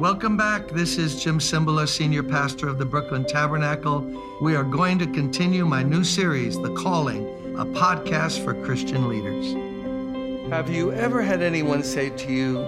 [0.00, 0.68] Welcome back.
[0.68, 4.00] This is Jim Cymbala, Senior Pastor of the Brooklyn Tabernacle.
[4.40, 7.26] We are going to continue my new series, The Calling,
[7.58, 9.52] a podcast for Christian leaders.
[10.50, 12.60] Have you ever had anyone say to you,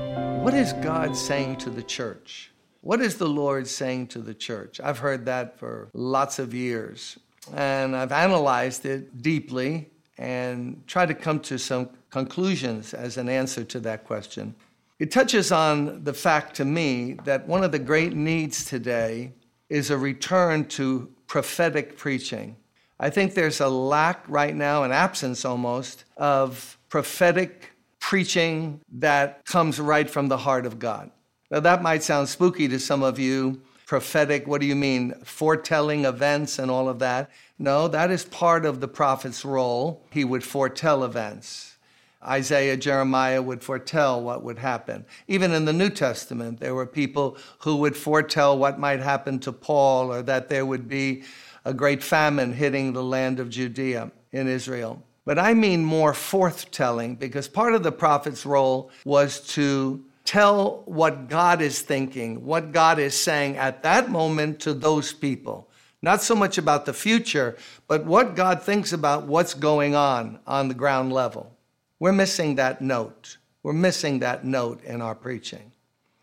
[0.42, 2.52] What is God saying to the church?
[2.82, 4.78] What is the Lord saying to the church?
[4.78, 7.18] I've heard that for lots of years.
[7.54, 9.88] And I've analyzed it deeply
[10.18, 14.54] and tried to come to some conclusions as an answer to that question.
[15.02, 19.32] It touches on the fact to me that one of the great needs today
[19.68, 22.54] is a return to prophetic preaching.
[23.00, 29.80] I think there's a lack right now, an absence almost, of prophetic preaching that comes
[29.80, 31.10] right from the heart of God.
[31.50, 33.60] Now, that might sound spooky to some of you.
[33.86, 35.14] Prophetic, what do you mean?
[35.24, 37.28] Foretelling events and all of that?
[37.58, 40.06] No, that is part of the prophet's role.
[40.10, 41.71] He would foretell events.
[42.24, 45.04] Isaiah, Jeremiah would foretell what would happen.
[45.26, 49.52] Even in the New Testament, there were people who would foretell what might happen to
[49.52, 51.24] Paul or that there would be
[51.64, 55.02] a great famine hitting the land of Judea in Israel.
[55.24, 61.28] But I mean more forthtelling because part of the prophet's role was to tell what
[61.28, 65.68] God is thinking, what God is saying at that moment to those people.
[66.00, 70.66] Not so much about the future, but what God thinks about what's going on on
[70.66, 71.56] the ground level.
[72.02, 73.36] We're missing that note.
[73.62, 75.70] We're missing that note in our preaching.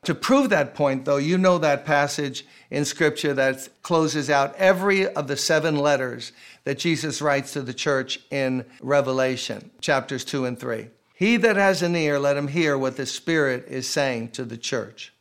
[0.03, 5.07] To prove that point, though, you know that passage in Scripture that closes out every
[5.07, 6.33] of the seven letters
[6.65, 10.89] that Jesus writes to the church in Revelation, chapters 2 and 3.
[11.15, 14.57] He that has an ear, let him hear what the Spirit is saying to the
[14.57, 15.13] church.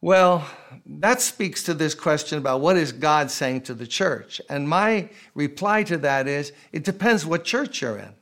[0.00, 0.44] Well,
[0.86, 4.40] that speaks to this question about what is God saying to the church.
[4.50, 8.14] And my reply to that is it depends what church you're in.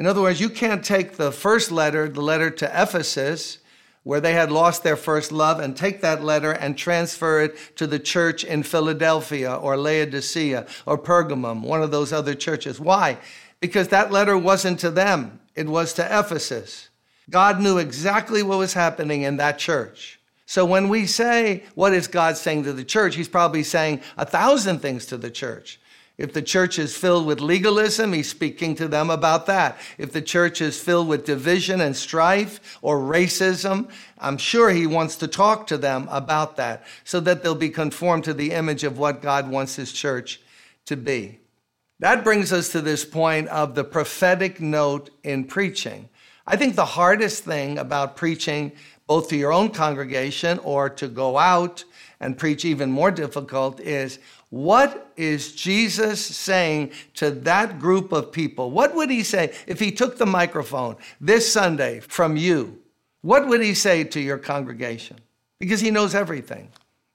[0.00, 3.58] In other words, you can't take the first letter, the letter to Ephesus,
[4.02, 7.86] where they had lost their first love, and take that letter and transfer it to
[7.86, 12.80] the church in Philadelphia or Laodicea or Pergamum, one of those other churches.
[12.80, 13.18] Why?
[13.60, 16.88] Because that letter wasn't to them, it was to Ephesus.
[17.28, 20.18] God knew exactly what was happening in that church.
[20.46, 23.16] So when we say, What is God saying to the church?
[23.16, 25.78] He's probably saying a thousand things to the church.
[26.20, 29.78] If the church is filled with legalism, he's speaking to them about that.
[29.96, 33.88] If the church is filled with division and strife or racism,
[34.18, 38.24] I'm sure he wants to talk to them about that so that they'll be conformed
[38.24, 40.42] to the image of what God wants his church
[40.84, 41.38] to be.
[42.00, 46.10] That brings us to this point of the prophetic note in preaching.
[46.46, 48.72] I think the hardest thing about preaching,
[49.06, 51.84] both to your own congregation or to go out
[52.20, 54.18] and preach even more difficult, is
[54.50, 58.70] what is Jesus saying to that group of people?
[58.70, 62.78] What would he say if he took the microphone this Sunday from you?
[63.22, 65.18] What would he say to your congregation?
[65.58, 66.70] Because he knows everything.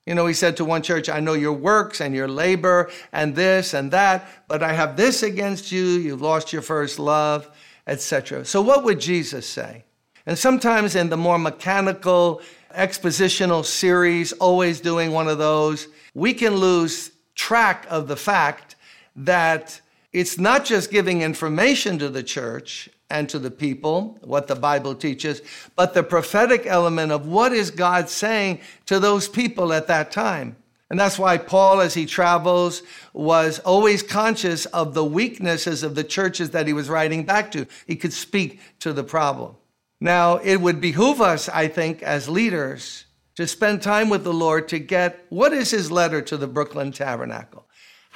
[0.06, 3.36] You know, he said to one church, I know your works and your labor and
[3.36, 5.84] this and that, but I have this against you.
[5.84, 7.50] You've lost your first love,
[7.88, 8.46] etc.
[8.46, 9.84] So, what would Jesus say?
[10.28, 12.42] And sometimes in the more mechanical,
[12.76, 18.76] expositional series, always doing one of those, we can lose track of the fact
[19.16, 19.82] that
[20.14, 24.96] it's not just giving information to the church and to the people, what the Bible
[24.96, 25.42] teaches,
[25.76, 30.56] but the prophetic element of what is God saying to those people at that time.
[30.90, 36.04] And that's why Paul, as he travels, was always conscious of the weaknesses of the
[36.04, 37.66] churches that he was writing back to.
[37.88, 39.56] He could speak to the problem.
[40.02, 44.68] Now, it would behoove us, I think, as leaders, to spend time with the Lord
[44.70, 47.66] to get what is his letter to the Brooklyn Tabernacle?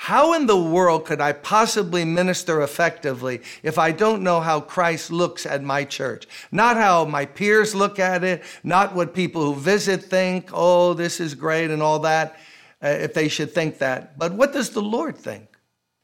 [0.02, 5.12] How in the world could I possibly minister effectively if I don't know how Christ
[5.12, 6.26] looks at my church?
[6.54, 11.20] Not how my peers look at it, not what people who visit think, oh, this
[11.20, 12.40] is great and all that,
[12.82, 14.18] uh, if they should think that.
[14.18, 15.50] But what does the Lord think?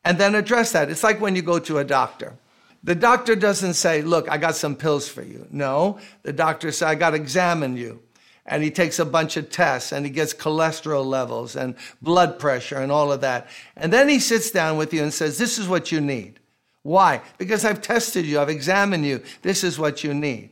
[0.03, 0.89] And then address that.
[0.89, 2.37] It's like when you go to a doctor.
[2.85, 5.47] The doctor doesn't say, look, I got some pills for you.
[5.51, 8.01] No, the doctor says, I got to examine you
[8.45, 12.77] and he takes a bunch of tests and he gets cholesterol levels and blood pressure
[12.77, 13.47] and all of that.
[13.75, 16.39] And then he sits down with you and says, This is what you need.
[16.83, 17.21] Why?
[17.39, 19.23] Because I've tested you, I've examined you.
[19.41, 20.51] This is what you need.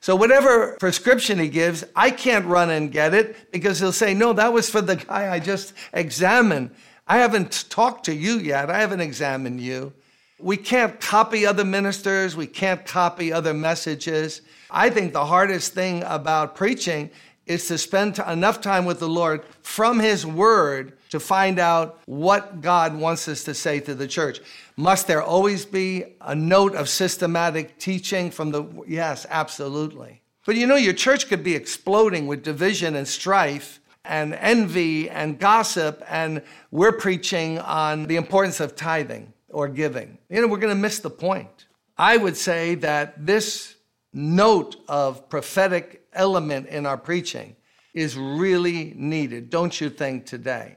[0.00, 4.32] So, whatever prescription he gives, I can't run and get it because he'll say, No,
[4.32, 6.70] that was for the guy I just examined.
[7.06, 9.92] I haven't talked to you yet, I haven't examined you.
[10.42, 14.42] We can't copy other ministers, we can't copy other messages.
[14.70, 17.10] I think the hardest thing about preaching
[17.46, 22.60] is to spend enough time with the Lord from His Word to find out what
[22.60, 24.40] God wants us to say to the church.
[24.76, 28.64] Must there always be a note of systematic teaching from the.
[28.88, 30.22] Yes, absolutely.
[30.44, 35.38] But you know, your church could be exploding with division and strife and envy and
[35.38, 36.42] gossip, and
[36.72, 40.18] we're preaching on the importance of tithing or giving.
[40.28, 41.66] You know, we're going to miss the point.
[41.96, 43.76] I would say that this
[44.12, 47.56] note of prophetic element in our preaching
[47.94, 50.76] is really needed, don't you think, today?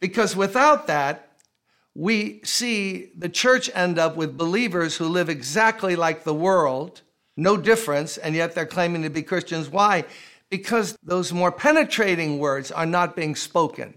[0.00, 1.24] Because without that,
[1.94, 7.02] we see the church end up with believers who live exactly like the world,
[7.36, 9.68] no difference, and yet they're claiming to be Christians.
[9.68, 10.04] Why?
[10.48, 13.94] Because those more penetrating words are not being spoken.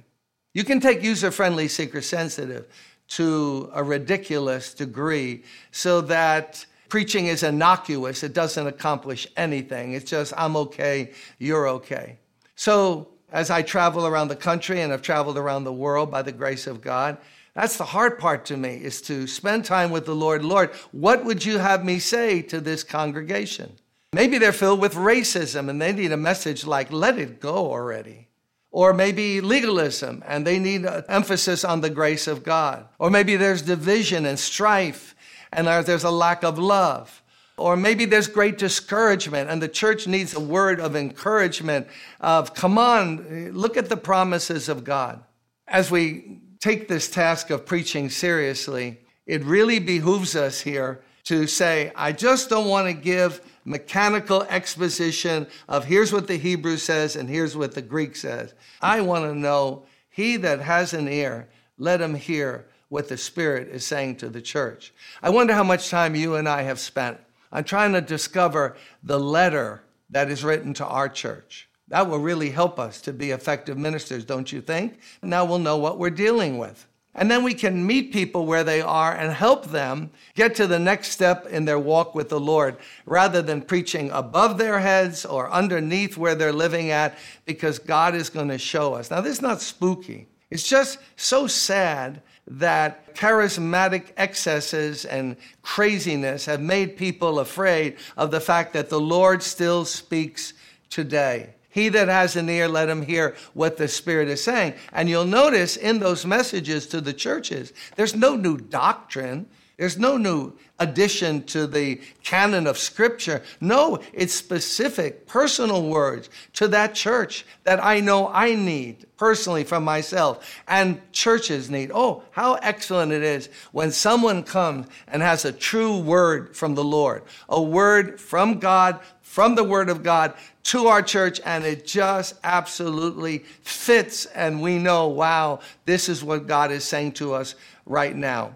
[0.54, 2.68] You can take user friendly, seeker sensitive
[3.12, 8.24] to a ridiculous degree so that preaching is innocuous.
[8.24, 9.94] It doesn't accomplish anything.
[9.94, 12.19] It's just, I'm okay, you're okay.
[12.56, 16.31] So, as I travel around the country and I've traveled around the world by the
[16.31, 17.18] grace of God,
[17.54, 20.44] that's the hard part to me is to spend time with the Lord.
[20.44, 23.74] Lord, what would you have me say to this congregation?
[24.13, 28.28] Maybe they're filled with racism and they need a message like, let it go already.
[28.72, 32.88] Or maybe legalism and they need emphasis on the grace of God.
[33.00, 35.14] Or maybe there's division and strife
[35.52, 37.22] and there's a lack of love.
[37.58, 41.86] Or maybe there's great discouragement, and the church needs a word of encouragement
[42.20, 45.22] of, come on, look at the promises of God.
[45.68, 51.92] As we take this task of preaching seriously, it really behooves us here to say,
[51.96, 57.30] I just don't want to give mechanical exposition of here's what the Hebrew says and
[57.30, 58.54] here's what the Greek says.
[58.81, 61.48] I want to know, he that has an ear,
[61.78, 64.94] let him hear what the Spirit is saying to the church.
[65.22, 67.18] I wonder how much time you and I have spent
[67.52, 71.68] I'm trying to discover the letter that is written to our church.
[71.90, 75.00] That will really help us to be effective ministers, don't you think?
[75.22, 76.88] Now we'll know what we're dealing with.
[77.13, 80.80] And then we can meet people where they are and help them get to the
[80.80, 85.52] next step in their walk with the Lord rather than preaching above their heads or
[85.52, 89.12] underneath where they're living at because God is going to show us.
[89.12, 90.28] Now, this is not spooky.
[90.50, 98.42] It's just so sad that charismatic excesses and craziness have made people afraid of the
[98.42, 100.54] fact that the Lord still speaks
[100.90, 101.56] today.
[101.72, 104.74] He that has an ear, let him hear what the Spirit is saying.
[104.92, 109.48] And you'll notice in those messages to the churches, there's no new doctrine.
[109.81, 113.42] There's no new addition to the canon of Scripture.
[113.60, 119.83] No, it's specific, personal words to that church that I know I need personally from
[119.83, 121.89] myself and churches need.
[121.92, 126.84] Oh, how excellent it is when someone comes and has a true word from the
[126.84, 130.36] Lord, a word from God, from the Word of God
[130.66, 134.27] to our church, and it just absolutely fits.
[134.27, 137.56] And we know, wow, this is what God is saying to us
[137.88, 138.54] right now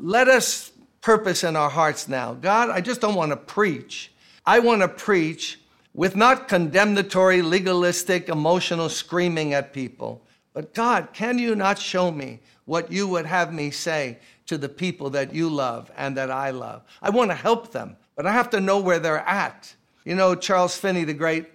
[0.00, 2.34] let us purpose in our hearts now.
[2.34, 4.12] God, I just don't want to preach.
[4.44, 5.60] I want to preach
[5.94, 10.22] with not condemnatory, legalistic, emotional screaming at people.
[10.52, 14.68] But God, can you not show me what you would have me say to the
[14.68, 16.82] people that you love and that I love?
[17.02, 19.74] I want to help them, but I have to know where they're at.
[20.04, 21.46] You know, Charles Finney, the great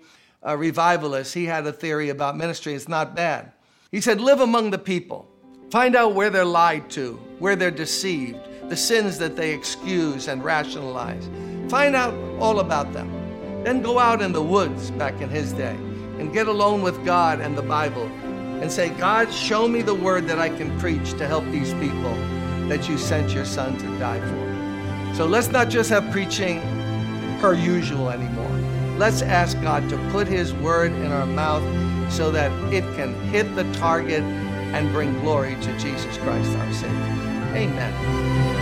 [0.46, 2.74] uh, revivalist, he had a theory about ministry.
[2.74, 3.52] It's not bad.
[3.92, 5.33] He said, Live among the people.
[5.74, 8.38] Find out where they're lied to, where they're deceived,
[8.70, 11.28] the sins that they excuse and rationalize.
[11.68, 13.12] Find out all about them.
[13.64, 15.74] Then go out in the woods back in his day
[16.20, 18.06] and get alone with God and the Bible
[18.62, 22.14] and say, God, show me the word that I can preach to help these people
[22.70, 25.16] that you sent your son to die for.
[25.16, 26.62] So let's not just have preaching
[27.40, 29.00] per usual anymore.
[29.00, 31.64] Let's ask God to put his word in our mouth
[32.14, 34.24] so that it can hit the target
[34.74, 36.98] and bring glory to Jesus Christ our Savior.
[37.56, 38.53] Amen.